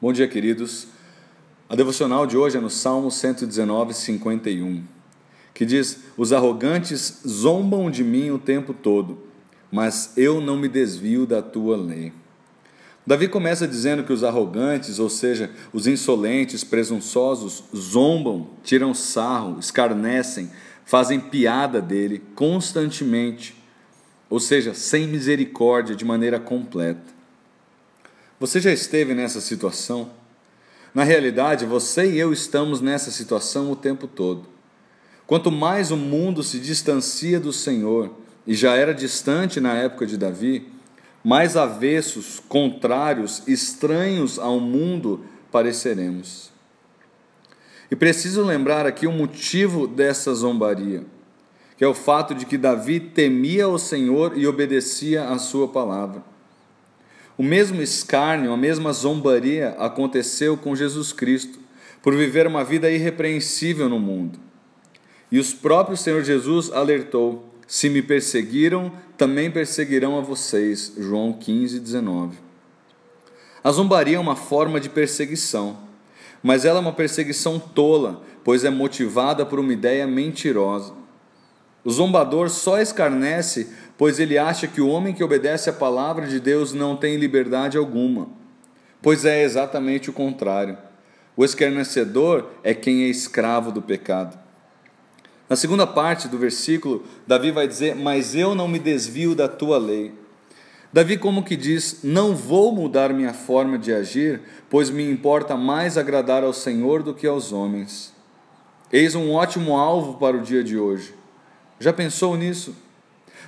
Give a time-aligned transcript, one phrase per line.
[0.00, 0.86] Bom dia, queridos.
[1.68, 4.84] A devocional de hoje é no Salmo 119, 51,
[5.52, 9.18] que diz: Os arrogantes zombam de mim o tempo todo,
[9.72, 12.12] mas eu não me desvio da tua lei.
[13.04, 20.48] Davi começa dizendo que os arrogantes, ou seja, os insolentes, presunçosos, zombam, tiram sarro, escarnecem,
[20.84, 23.60] fazem piada dele constantemente,
[24.30, 27.17] ou seja, sem misericórdia, de maneira completa.
[28.40, 30.10] Você já esteve nessa situação?
[30.94, 34.46] Na realidade, você e eu estamos nessa situação o tempo todo.
[35.26, 38.10] Quanto mais o mundo se distancia do Senhor,
[38.46, 40.68] e já era distante na época de Davi,
[41.22, 46.50] mais avessos, contrários, estranhos ao mundo pareceremos.
[47.90, 51.04] E preciso lembrar aqui o motivo dessa zombaria,
[51.76, 56.22] que é o fato de que Davi temia o Senhor e obedecia à sua palavra.
[57.38, 61.60] O mesmo escárnio, a mesma zombaria aconteceu com Jesus Cristo,
[62.02, 64.40] por viver uma vida irrepreensível no mundo.
[65.30, 70.94] E os próprios Senhor Jesus alertou: se me perseguiram, também perseguirão a vocês.
[70.98, 72.36] João 15, 19.
[73.62, 75.78] A zombaria é uma forma de perseguição,
[76.42, 80.92] mas ela é uma perseguição tola, pois é motivada por uma ideia mentirosa.
[81.84, 83.68] O zombador só escarnece
[83.98, 87.76] pois ele acha que o homem que obedece à palavra de Deus não tem liberdade
[87.76, 88.28] alguma.
[89.02, 90.78] Pois é exatamente o contrário.
[91.36, 94.38] O escarnecedor é quem é escravo do pecado.
[95.48, 99.78] Na segunda parte do versículo, Davi vai dizer: Mas eu não me desvio da tua
[99.78, 100.12] lei.
[100.92, 105.98] Davi, como que diz: Não vou mudar minha forma de agir, pois me importa mais
[105.98, 108.12] agradar ao Senhor do que aos homens.
[108.92, 111.14] Eis um ótimo alvo para o dia de hoje.
[111.80, 112.74] Já pensou nisso?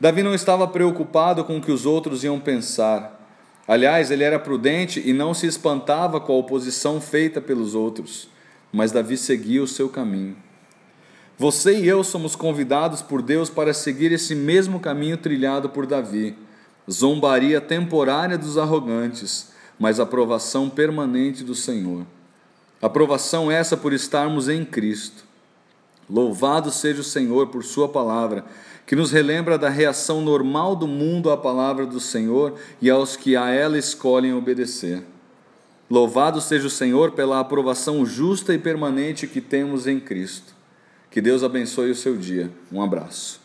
[0.00, 3.20] Davi não estava preocupado com o que os outros iam pensar.
[3.66, 8.28] Aliás, ele era prudente e não se espantava com a oposição feita pelos outros,
[8.72, 10.36] mas Davi seguia o seu caminho.
[11.38, 16.36] Você e eu somos convidados por Deus para seguir esse mesmo caminho trilhado por Davi.
[16.90, 22.06] Zombaria temporária dos arrogantes, mas aprovação permanente do Senhor.
[22.80, 25.24] Aprovação essa por estarmos em Cristo.
[26.08, 28.44] Louvado seja o Senhor por Sua palavra,
[28.86, 33.36] que nos relembra da reação normal do mundo à palavra do Senhor e aos que
[33.36, 35.02] a ela escolhem obedecer.
[35.90, 40.54] Louvado seja o Senhor pela aprovação justa e permanente que temos em Cristo.
[41.10, 42.50] Que Deus abençoe o seu dia.
[42.72, 43.43] Um abraço.